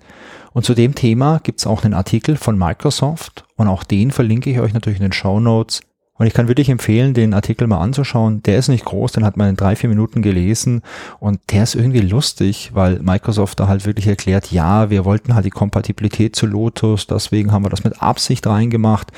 [0.52, 4.50] Und zu dem Thema gibt es auch einen Artikel von Microsoft und auch den verlinke
[4.50, 5.80] ich euch natürlich in den Show Notes.
[6.20, 8.42] Und ich kann wirklich empfehlen, den Artikel mal anzuschauen.
[8.42, 10.82] Der ist nicht groß, den hat man in drei, vier Minuten gelesen
[11.18, 15.46] und der ist irgendwie lustig, weil Microsoft da halt wirklich erklärt, ja, wir wollten halt
[15.46, 19.10] die Kompatibilität zu Lotus, deswegen haben wir das mit Absicht reingemacht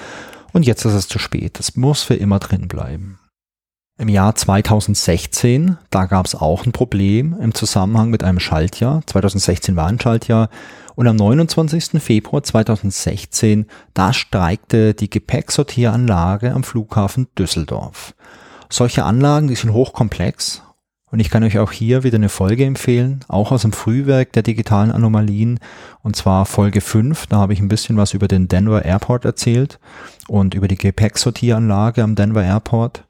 [0.53, 1.59] und jetzt ist es zu spät.
[1.59, 3.19] Das muss für immer drin bleiben.
[3.99, 9.03] Im Jahr 2016, da gab es auch ein Problem im Zusammenhang mit einem Schaltjahr.
[9.07, 10.49] 2016 war ein Schaltjahr.
[10.95, 12.03] Und am 29.
[12.03, 18.15] Februar 2016, da streikte die Gepäcksortieranlage am Flughafen Düsseldorf.
[18.71, 20.63] Solche Anlagen, die sind hochkomplex
[21.13, 24.43] und ich kann euch auch hier wieder eine Folge empfehlen, auch aus dem Frühwerk der
[24.43, 25.61] digitalen Anomalien,
[26.03, 27.27] und zwar Folge 5.
[27.27, 29.79] Da habe ich ein bisschen was über den Denver Airport erzählt
[30.29, 33.05] und über die Gepäcksortieranlage am Denver Airport.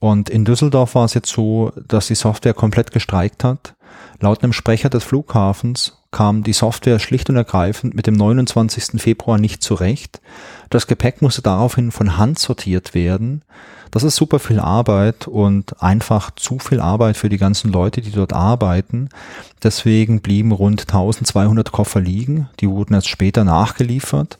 [0.00, 3.74] Und in Düsseldorf war es jetzt so, dass die Software komplett gestreikt hat.
[4.20, 9.00] Laut einem Sprecher des Flughafens kam die Software schlicht und ergreifend mit dem 29.
[9.00, 10.20] Februar nicht zurecht.
[10.70, 13.42] Das Gepäck musste daraufhin von Hand sortiert werden.
[13.90, 18.10] Das ist super viel Arbeit und einfach zu viel Arbeit für die ganzen Leute, die
[18.10, 19.08] dort arbeiten.
[19.62, 22.48] Deswegen blieben rund 1200 Koffer liegen.
[22.60, 24.38] Die wurden erst später nachgeliefert.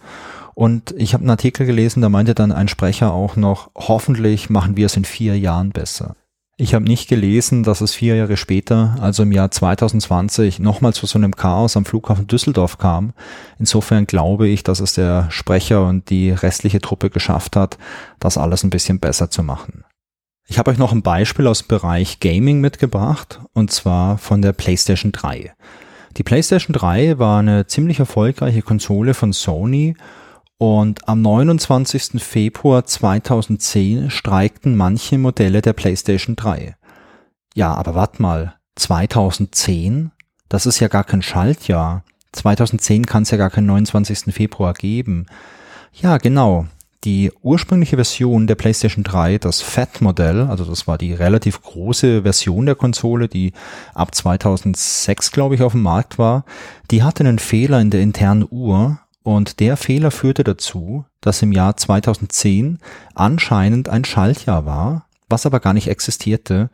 [0.59, 4.77] Und ich habe einen Artikel gelesen, da meinte dann ein Sprecher auch noch, hoffentlich machen
[4.77, 6.17] wir es in vier Jahren besser.
[6.57, 11.07] Ich habe nicht gelesen, dass es vier Jahre später, also im Jahr 2020, nochmal zu
[11.07, 13.13] so einem Chaos am Flughafen Düsseldorf kam.
[13.61, 17.79] Insofern glaube ich, dass es der Sprecher und die restliche Truppe geschafft hat,
[18.19, 19.85] das alles ein bisschen besser zu machen.
[20.49, 24.55] Ich habe euch noch ein Beispiel aus dem Bereich Gaming mitgebracht, und zwar von der
[24.55, 25.55] PlayStation 3.
[26.17, 29.95] Die PlayStation 3 war eine ziemlich erfolgreiche Konsole von Sony
[30.59, 32.23] und am 29.
[32.23, 36.77] Februar 2010 streikten manche Modelle der PlayStation 3.
[37.55, 40.11] Ja, aber wart mal, 2010?
[40.49, 42.03] Das ist ja gar kein Schaltjahr.
[42.33, 44.35] 2010 kann es ja gar keinen 29.
[44.35, 45.27] Februar geben.
[45.93, 46.67] Ja, genau.
[47.05, 52.67] Die ursprüngliche Version der PlayStation 3, das Fat-Modell, also das war die relativ große Version
[52.67, 53.53] der Konsole, die
[53.95, 56.45] ab 2006, glaube ich, auf dem Markt war,
[56.91, 61.53] die hatte einen Fehler in der internen Uhr und der Fehler führte dazu, dass im
[61.53, 62.79] Jahr 2010
[63.15, 66.71] anscheinend ein Schaltjahr war, was aber gar nicht existierte.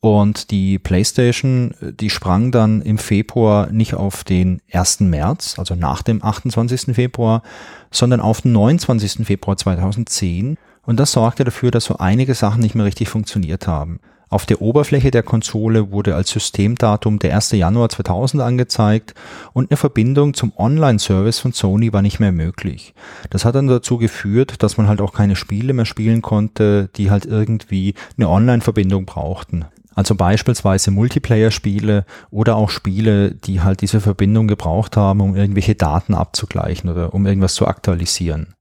[0.00, 5.00] Und die PlayStation, die sprang dann im Februar nicht auf den 1.
[5.00, 6.94] März, also nach dem 28.
[6.94, 7.42] Februar,
[7.90, 9.26] sondern auf den 29.
[9.26, 10.56] Februar 2010.
[10.82, 14.00] Und das sorgte dafür, dass so einige Sachen nicht mehr richtig funktioniert haben.
[14.32, 17.50] Auf der Oberfläche der Konsole wurde als Systemdatum der 1.
[17.50, 19.12] Januar 2000 angezeigt
[19.52, 22.94] und eine Verbindung zum Online-Service von Sony war nicht mehr möglich.
[23.30, 27.10] Das hat dann dazu geführt, dass man halt auch keine Spiele mehr spielen konnte, die
[27.10, 29.64] halt irgendwie eine Online-Verbindung brauchten.
[29.96, 36.14] Also beispielsweise Multiplayer-Spiele oder auch Spiele, die halt diese Verbindung gebraucht haben, um irgendwelche Daten
[36.14, 38.54] abzugleichen oder um irgendwas zu aktualisieren.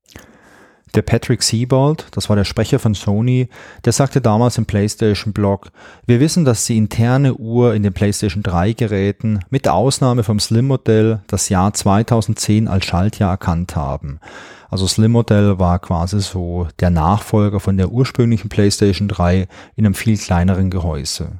[0.95, 3.47] Der Patrick Siebold, das war der Sprecher von Sony,
[3.85, 5.71] der sagte damals im PlayStation-Blog,
[6.07, 11.21] wir wissen, dass die interne Uhr in den PlayStation 3 Geräten mit Ausnahme vom Slim-Modell
[11.27, 14.19] das Jahr 2010 als Schaltjahr erkannt haben.
[14.69, 20.17] Also Slim-Modell war quasi so der Nachfolger von der ursprünglichen PlayStation 3 in einem viel
[20.17, 21.33] kleineren Gehäuse.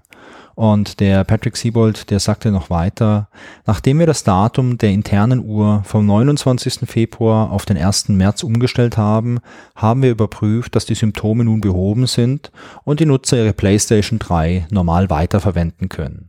[0.59, 3.29] Und der Patrick Siebold, der sagte noch weiter,
[3.65, 6.79] nachdem wir das Datum der internen Uhr vom 29.
[6.83, 8.09] Februar auf den 1.
[8.09, 9.39] März umgestellt haben,
[9.73, 12.51] haben wir überprüft, dass die Symptome nun behoben sind
[12.83, 16.27] und die Nutzer ihre PlayStation 3 normal weiterverwenden können.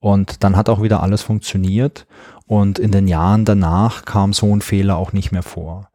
[0.00, 2.08] Und dann hat auch wieder alles funktioniert
[2.48, 5.88] und in den Jahren danach kam so ein Fehler auch nicht mehr vor.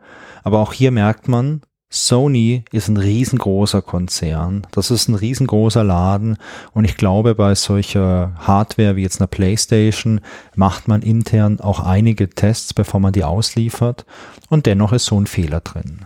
[0.44, 1.64] Aber auch hier merkt man,
[1.96, 4.66] Sony ist ein riesengroßer Konzern.
[4.72, 6.38] Das ist ein riesengroßer Laden.
[6.74, 10.20] Und ich glaube, bei solcher Hardware wie jetzt einer PlayStation
[10.56, 14.08] macht man intern auch einige Tests, bevor man die ausliefert.
[14.50, 16.00] Und dennoch ist so ein Fehler drin.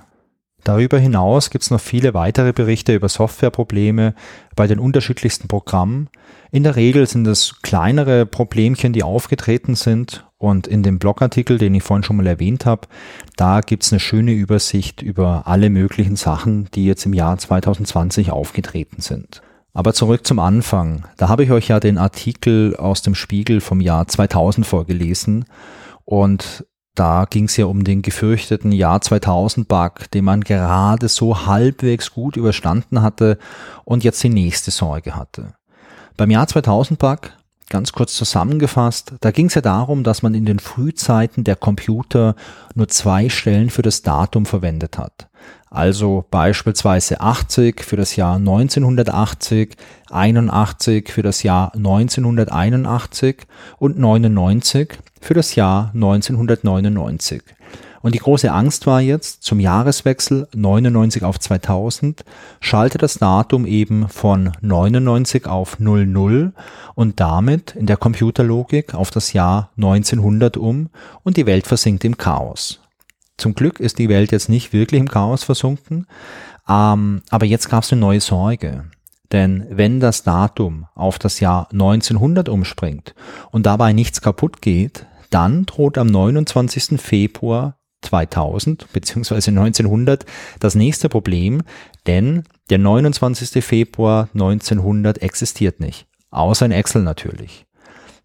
[0.65, 4.13] Darüber hinaus gibt es noch viele weitere Berichte über Softwareprobleme
[4.58, 6.10] bei den unterschiedlichsten Programmen.
[6.52, 11.76] In der Regel sind es kleinere Problemchen, die aufgetreten sind und in dem Blogartikel, den
[11.76, 12.88] ich vorhin schon mal erwähnt habe,
[13.36, 19.02] da gibt's eine schöne Übersicht über alle möglichen Sachen, die jetzt im Jahr 2020 aufgetreten
[19.02, 19.41] sind.
[19.73, 21.06] Aber zurück zum Anfang.
[21.17, 25.45] Da habe ich euch ja den Artikel aus dem Spiegel vom Jahr 2000 vorgelesen
[26.04, 31.45] und da ging es ja um den gefürchteten Jahr 2000 Bug, den man gerade so
[31.45, 33.38] halbwegs gut überstanden hatte
[33.86, 35.54] und jetzt die nächste Sorge hatte.
[36.15, 37.34] Beim Jahr 2000 Bug
[37.69, 42.36] Ganz kurz zusammengefasst, da ging es ja darum, dass man in den Frühzeiten der Computer
[42.75, 45.27] nur zwei Stellen für das Datum verwendet hat.
[45.69, 49.75] Also beispielsweise 80 für das Jahr 1980,
[50.10, 53.39] 81 für das Jahr 1981
[53.80, 57.43] und 99 für das Jahr 1999.
[58.01, 62.23] Und die große Angst war jetzt, zum Jahreswechsel 99 auf 2000
[62.60, 66.53] schalte das Datum eben von 99 auf 00
[66.95, 70.89] und damit in der Computerlogik auf das Jahr 1900 um
[71.23, 72.79] und die Welt versinkt im Chaos.
[73.38, 76.07] Zum Glück ist die Welt jetzt nicht wirklich im Chaos versunken,
[76.67, 78.86] ähm, aber jetzt gab es eine neue Sorge.
[79.31, 83.13] Denn wenn das Datum auf das Jahr 1900 umspringt
[83.51, 86.99] und dabei nichts kaputt geht, dann droht am 29.
[87.01, 89.36] Februar 2000 bzw.
[89.36, 90.25] 1900
[90.60, 91.62] das nächste Problem,
[92.05, 93.63] denn der 29.
[93.63, 96.07] Februar 1900 existiert nicht.
[96.29, 97.65] Außer in Excel natürlich.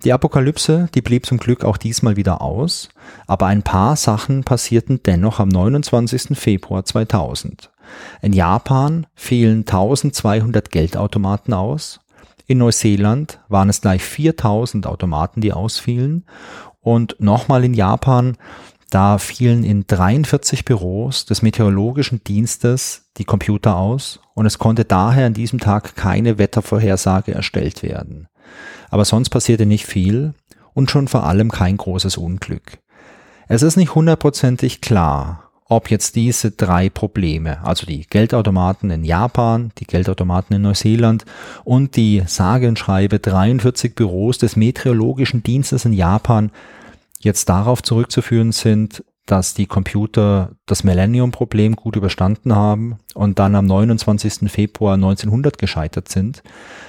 [0.04, 2.88] Die Apokalypse, die blieb zum Glück auch diesmal wieder aus,
[3.28, 6.36] aber ein paar Sachen passierten dennoch am 29.
[6.36, 7.70] Februar 2000.
[8.20, 12.00] In Japan fielen 1200 Geldautomaten aus,
[12.46, 16.26] in Neuseeland waren es gleich 4000 Automaten, die ausfielen
[16.80, 18.36] und nochmal in Japan,
[18.94, 25.26] da fielen in 43 Büros des Meteorologischen Dienstes die Computer aus und es konnte daher
[25.26, 28.28] an diesem Tag keine Wettervorhersage erstellt werden.
[28.90, 30.34] Aber sonst passierte nicht viel
[30.74, 32.78] und schon vor allem kein großes Unglück.
[33.48, 39.72] Es ist nicht hundertprozentig klar, ob jetzt diese drei Probleme, also die Geldautomaten in Japan,
[39.78, 41.24] die Geldautomaten in Neuseeland
[41.64, 46.50] und die sage und schreibe 43 Büros des Meteorologischen Dienstes in Japan
[47.24, 53.66] jetzt darauf zurückzuführen sind, dass die Computer das Millennium-Problem gut überstanden haben und dann am
[53.66, 54.50] 29.
[54.50, 56.42] Februar 1900 gescheitert sind.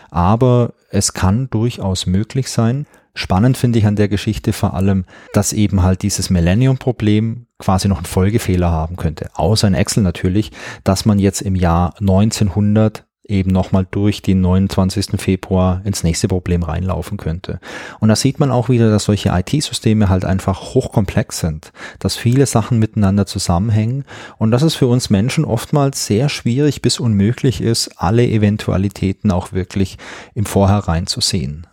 [0.09, 2.87] Aber es kann durchaus möglich sein.
[3.13, 7.97] Spannend finde ich an der Geschichte vor allem, dass eben halt dieses Millennium-Problem quasi noch
[7.97, 9.29] einen Folgefehler haben könnte.
[9.35, 10.51] Außer in Excel natürlich,
[10.83, 15.19] dass man jetzt im Jahr 1900 eben nochmal durch den 29.
[15.19, 17.59] Februar ins nächste Problem reinlaufen könnte.
[17.99, 22.45] Und da sieht man auch wieder, dass solche IT-Systeme halt einfach hochkomplex sind, dass viele
[22.45, 24.03] Sachen miteinander zusammenhängen
[24.37, 29.53] und dass es für uns Menschen oftmals sehr schwierig bis unmöglich ist, alle Eventualitäten auch
[29.53, 29.97] wirklich
[30.33, 31.67] im Vorhinein zu sehen.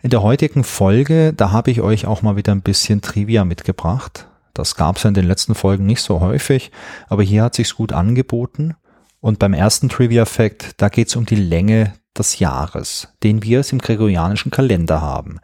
[0.00, 4.28] In der heutigen Folge, da habe ich euch auch mal wieder ein bisschen Trivia mitgebracht.
[4.54, 6.70] Das gab es in den letzten Folgen nicht so häufig,
[7.08, 8.76] aber hier hat sich's gut angeboten.
[9.20, 13.72] Und beim ersten Trivia-Fact, da geht es um die Länge des Jahres, den wir es
[13.72, 15.40] im gregorianischen Kalender haben.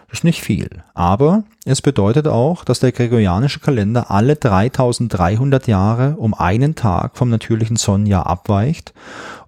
[0.10, 0.84] Das ist nicht viel.
[0.96, 7.30] Aber es bedeutet auch, dass der gregorianische Kalender alle 3300 Jahre um einen Tag vom
[7.30, 8.94] natürlichen Sonnenjahr abweicht.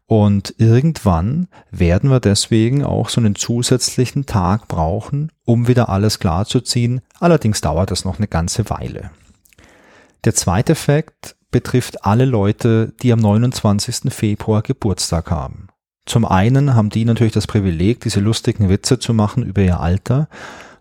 [0.05, 7.01] Und irgendwann werden wir deswegen auch so einen zusätzlichen Tag brauchen, um wieder alles klarzuziehen.
[7.19, 9.09] Allerdings dauert das noch eine ganze Weile.
[10.25, 14.13] Der zweite Fakt betrifft alle Leute, die am 29.
[14.13, 15.69] Februar Geburtstag haben.
[16.11, 20.27] Zum einen haben die natürlich das Privileg, diese lustigen Witze zu machen über ihr Alter.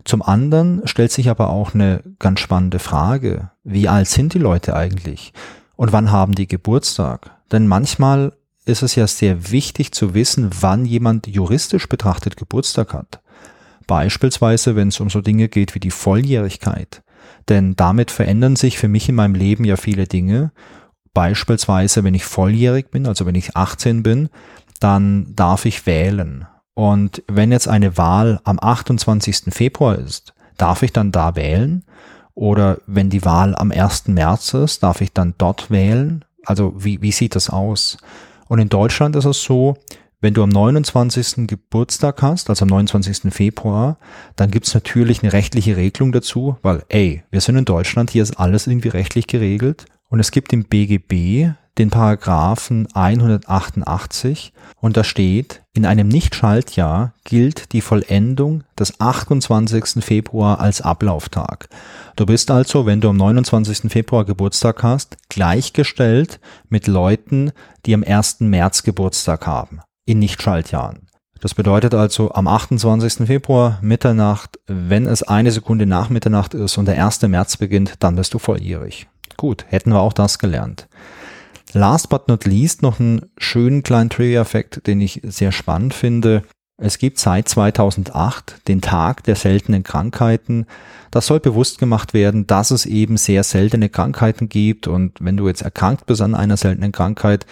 [0.03, 3.53] Zum anderen stellt sich aber auch eine ganz spannende Frage.
[3.63, 5.33] Wie alt sind die Leute eigentlich?
[5.77, 7.31] Und wann haben die Geburtstag?
[7.53, 8.33] Denn manchmal
[8.65, 13.21] ist es ja sehr wichtig zu wissen, wann jemand juristisch betrachtet Geburtstag hat.
[13.87, 17.05] Beispielsweise, wenn es um so Dinge geht wie die Volljährigkeit.
[17.49, 20.51] Denn damit verändern sich für mich in meinem Leben ja viele Dinge.
[21.15, 24.29] Beispielsweise, wenn ich volljährig bin, also wenn ich 18 bin,
[24.81, 26.47] dann darf ich wählen.
[26.75, 29.55] Und wenn jetzt eine Wahl am 28.
[29.55, 31.85] Februar ist, darf ich dann da wählen?
[32.35, 34.09] Oder wenn die Wahl am 1.
[34.09, 36.25] März ist, darf ich dann dort wählen?
[36.47, 37.99] Also wie, wie sieht das aus?
[38.49, 39.77] Und in Deutschland ist es so,
[40.23, 41.47] wenn du am 29.
[41.47, 43.33] Geburtstag hast, also am 29.
[43.33, 43.99] Februar,
[44.37, 48.39] dann gibt's natürlich eine rechtliche Regelung dazu, weil, ey, wir sind in Deutschland, hier ist
[48.39, 49.87] alles irgendwie rechtlich geregelt.
[50.09, 57.73] Und es gibt im BGB den Paragraphen 188 und da steht, in einem Nichtschaltjahr gilt
[57.73, 60.05] die Vollendung des 28.
[60.05, 61.69] Februar als Ablauftag.
[62.17, 63.91] Du bist also, wenn du am 29.
[63.91, 66.39] Februar Geburtstag hast, gleichgestellt
[66.69, 67.53] mit Leuten,
[67.87, 68.41] die am 1.
[68.41, 71.07] März Geburtstag haben, in Nichtschaltjahren.
[71.41, 73.27] Das bedeutet also am 28.
[73.27, 77.23] Februar Mitternacht, wenn es eine Sekunde nach Mitternacht ist und der 1.
[77.23, 79.09] März beginnt, dann bist du volljährig.
[79.39, 80.87] Gut, hätten wir auch das gelernt.
[81.73, 86.43] Last but not least noch einen schönen kleinen Trivia-Effekt, den ich sehr spannend finde.
[86.77, 90.67] Es gibt seit 2008 den Tag der seltenen Krankheiten.
[91.11, 95.47] Das soll bewusst gemacht werden, dass es eben sehr seltene Krankheiten gibt und wenn du
[95.47, 97.45] jetzt erkrankt bist an einer seltenen Krankheit,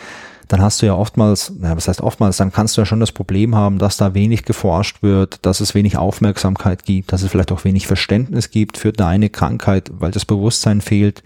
[0.48, 3.12] dann hast du ja oftmals, na, was heißt oftmals, dann kannst du ja schon das
[3.12, 7.52] Problem haben, dass da wenig geforscht wird, dass es wenig Aufmerksamkeit gibt, dass es vielleicht
[7.52, 11.22] auch wenig Verständnis gibt für deine Krankheit, weil das Bewusstsein fehlt.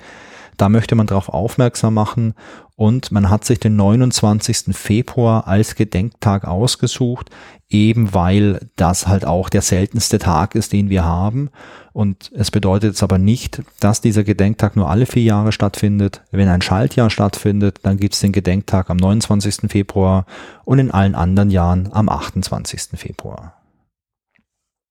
[0.57, 2.35] Da möchte man darauf aufmerksam machen
[2.77, 4.77] und man hat sich den 29.
[4.77, 7.31] Februar als Gedenktag ausgesucht,
[7.69, 11.51] eben weil das halt auch der seltenste Tag ist, den wir haben.
[11.93, 16.23] Und es bedeutet jetzt aber nicht, dass dieser Gedenktag nur alle vier Jahre stattfindet.
[16.31, 19.71] Wenn ein Schaltjahr stattfindet, dann gibt es den Gedenktag am 29.
[19.71, 20.27] Februar
[20.65, 22.99] und in allen anderen Jahren am 28.
[22.99, 23.55] Februar.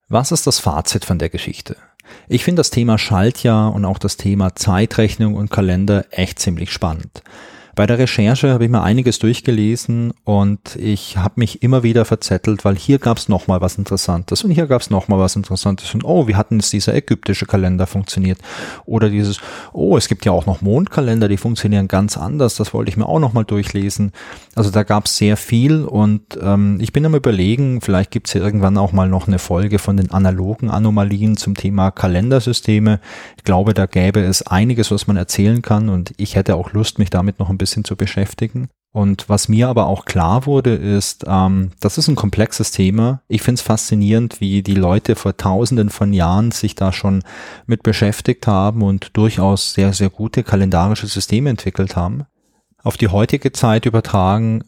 [0.07, 1.77] Was ist das Fazit von der Geschichte?
[2.27, 7.23] Ich finde das Thema Schaltjahr und auch das Thema Zeitrechnung und Kalender echt ziemlich spannend.
[7.75, 12.65] Bei der Recherche habe ich mir einiges durchgelesen und ich habe mich immer wieder verzettelt,
[12.65, 16.03] weil hier gab es nochmal was Interessantes und hier gab es nochmal was Interessantes und
[16.03, 18.39] oh, wie hatten es dieser ägyptische Kalender funktioniert?
[18.85, 19.39] Oder dieses,
[19.71, 23.07] oh, es gibt ja auch noch Mondkalender, die funktionieren ganz anders, das wollte ich mir
[23.07, 24.11] auch nochmal durchlesen.
[24.53, 28.33] Also da gab es sehr viel und ähm, ich bin am überlegen, vielleicht gibt es
[28.33, 32.99] ja irgendwann auch mal noch eine Folge von den analogen Anomalien zum Thema Kalendersysteme.
[33.37, 36.99] Ich glaube, da gäbe es einiges, was man erzählen kann und ich hätte auch Lust,
[36.99, 38.69] mich damit noch ein bisschen zu beschäftigen.
[38.93, 43.21] Und was mir aber auch klar wurde, ist, ähm, das ist ein komplexes Thema.
[43.29, 47.23] Ich finde es faszinierend, wie die Leute vor tausenden von Jahren sich da schon
[47.65, 52.25] mit beschäftigt haben und durchaus sehr, sehr gute kalendarische Systeme entwickelt haben.
[52.83, 54.65] Auf die heutige Zeit übertragen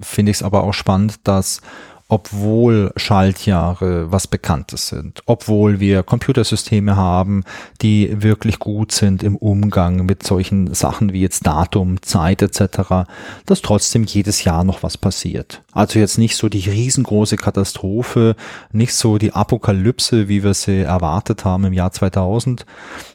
[0.00, 1.60] finde ich es aber auch spannend, dass
[2.08, 7.44] obwohl Schaltjahre was Bekanntes sind, obwohl wir Computersysteme haben,
[7.80, 13.06] die wirklich gut sind im Umgang mit solchen Sachen wie jetzt Datum, Zeit etc.,
[13.46, 15.62] dass trotzdem jedes Jahr noch was passiert.
[15.72, 18.36] Also jetzt nicht so die riesengroße Katastrophe,
[18.70, 22.66] nicht so die Apokalypse, wie wir sie erwartet haben im Jahr 2000,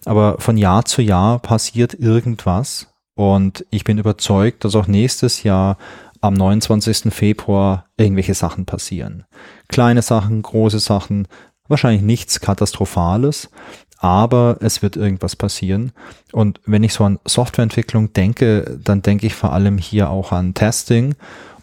[0.05, 2.87] aber von Jahr zu Jahr passiert irgendwas
[3.19, 5.77] und ich bin überzeugt, dass auch nächstes Jahr
[6.21, 7.13] am 29.
[7.13, 9.25] Februar irgendwelche Sachen passieren.
[9.67, 11.27] Kleine Sachen, große Sachen,
[11.67, 13.49] wahrscheinlich nichts Katastrophales,
[13.97, 15.91] aber es wird irgendwas passieren.
[16.31, 20.53] Und wenn ich so an Softwareentwicklung denke, dann denke ich vor allem hier auch an
[20.53, 21.15] Testing.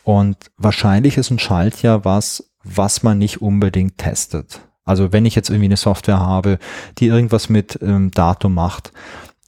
[0.05, 4.61] Und wahrscheinlich ist ein Schaltjahr was, was man nicht unbedingt testet.
[4.85, 6.59] Also wenn ich jetzt irgendwie eine Software habe,
[6.99, 8.93] die irgendwas mit ähm, Datum macht,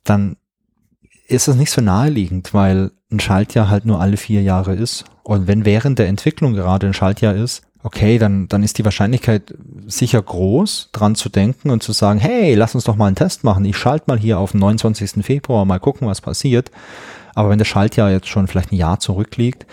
[0.03, 0.37] dann
[1.29, 5.05] ist das nicht so naheliegend, weil ein Schaltjahr halt nur alle vier Jahre ist.
[5.23, 9.55] Und wenn während der Entwicklung gerade ein Schaltjahr ist, okay, dann, dann ist die Wahrscheinlichkeit
[9.87, 13.45] sicher groß, dran zu denken und zu sagen, hey, lass uns doch mal einen Test
[13.45, 13.65] machen.
[13.67, 15.25] Ich schalte mal hier auf den 29.
[15.25, 16.71] Februar, mal gucken, was passiert.
[17.35, 19.67] Aber wenn das Schaltjahr jetzt schon vielleicht ein Jahr zurückliegt,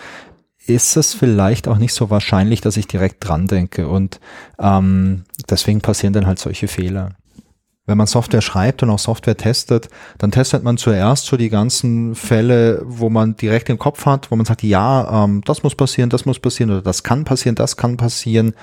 [0.66, 3.88] ist es vielleicht auch nicht so wahrscheinlich, dass ich direkt dran denke.
[3.88, 4.20] Und
[4.58, 7.10] ähm, deswegen passieren dann halt solche Fehler
[7.86, 12.16] wenn man Software schreibt und auch Software testet, dann testet man zuerst so die ganzen
[12.16, 16.10] Fälle, wo man direkt im Kopf hat, wo man sagt, ja, ähm, das muss passieren,
[16.10, 18.54] das muss passieren oder das kann passieren, das kann passieren.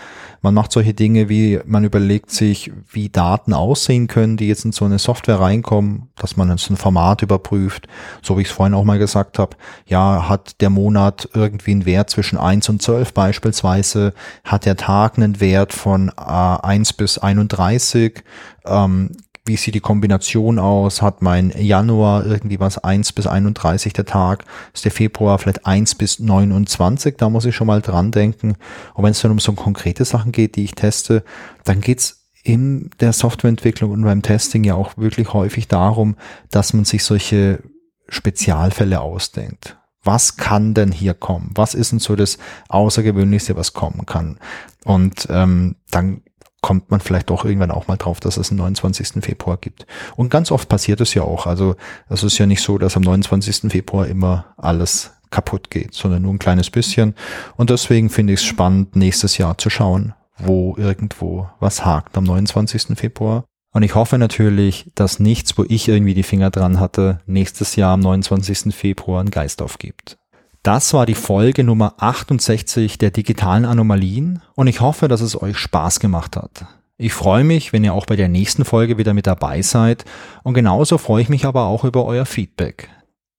[0.41, 4.74] Man macht solche Dinge wie, man überlegt sich, wie Daten aussehen können, die jetzt in
[4.74, 7.88] so eine Software reinkommen, dass man jetzt ein Format überprüft,
[8.21, 9.55] so wie ich es vorhin auch mal gesagt habe.
[9.86, 14.13] Ja, hat der Monat irgendwie einen Wert zwischen eins und zwölf beispielsweise,
[14.43, 18.21] hat der Tag einen Wert von äh, 1 bis 31,
[18.66, 19.11] ähm,
[19.45, 21.01] wie sieht die Kombination aus?
[21.01, 24.45] Hat mein Januar irgendwie was 1 bis 31 der Tag?
[24.74, 27.18] Ist der Februar vielleicht 1 bis 29?
[27.18, 28.55] Da muss ich schon mal dran denken.
[28.93, 31.24] Und wenn es dann um so konkrete Sachen geht, die ich teste,
[31.66, 36.16] dann geht's in der Softwareentwicklung und beim Testing ja auch wirklich häufig darum,
[36.49, 37.64] dass man sich solche
[38.07, 39.78] Spezialfälle ausdenkt.
[40.03, 41.51] Was kann denn hier kommen?
[41.55, 42.38] Was ist denn so das
[42.68, 44.38] Außergewöhnlichste, was kommen kann?
[44.84, 46.22] Und ähm, dann
[46.64, 49.24] kommt man vielleicht doch irgendwann auch mal drauf, dass es einen 29.
[49.24, 49.86] Februar gibt.
[50.16, 51.45] Und ganz oft passiert es ja auch.
[51.45, 51.76] Also
[52.09, 53.70] es ist ja nicht so, dass am 29.
[53.72, 57.16] Februar immer alles kaputt geht, sondern nur ein kleines bisschen.
[57.57, 62.24] Und deswegen finde ich es spannend, nächstes Jahr zu schauen, wo irgendwo was hakt am
[62.24, 62.97] 29.
[62.97, 63.43] Februar.
[63.74, 67.93] Und ich hoffe natürlich, dass nichts, wo ich irgendwie die Finger dran hatte, nächstes Jahr
[67.93, 68.74] am 29.
[68.74, 70.18] Februar einen Geist aufgibt.
[70.64, 75.57] Das war die Folge Nummer 68 der digitalen Anomalien und ich hoffe, dass es euch
[75.57, 76.66] Spaß gemacht hat.
[76.97, 80.05] Ich freue mich, wenn ihr auch bei der nächsten Folge wieder mit dabei seid
[80.43, 82.88] und genauso freue ich mich aber auch über euer Feedback.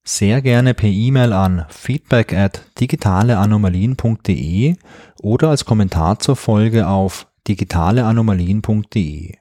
[0.07, 4.77] Sehr gerne per E-Mail an feedback at digitaleanomalien.de
[5.23, 9.33] oder als Kommentar zur Folge auf digitaleanomalien.de.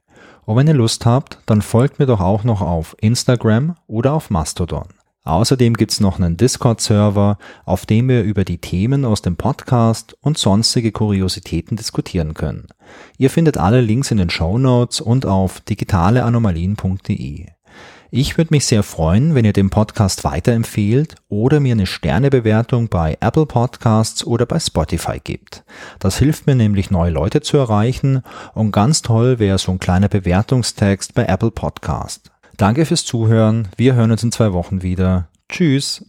[0.45, 4.29] Und wenn ihr Lust habt, dann folgt mir doch auch noch auf Instagram oder auf
[4.29, 4.87] Mastodon.
[5.25, 10.37] Außerdem gibt's noch einen Discord-Server, auf dem wir über die Themen aus dem Podcast und
[10.37, 12.67] sonstige Kuriositäten diskutieren können.
[13.17, 17.47] Ihr findet alle Links in den Show Notes und auf digitaleanomalien.de.
[18.15, 23.17] Ich würde mich sehr freuen, wenn ihr den Podcast weiterempfehlt oder mir eine Sternebewertung bei
[23.21, 25.63] Apple Podcasts oder bei Spotify gibt.
[25.97, 28.21] Das hilft mir nämlich, neue Leute zu erreichen
[28.53, 32.32] und ganz toll wäre so ein kleiner Bewertungstext bei Apple Podcast.
[32.57, 33.67] Danke fürs Zuhören.
[33.77, 35.27] Wir hören uns in zwei Wochen wieder.
[35.49, 36.05] Tschüss.